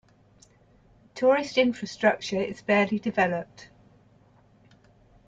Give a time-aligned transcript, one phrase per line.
[1.13, 3.69] Tourist infrastructure is barely developed.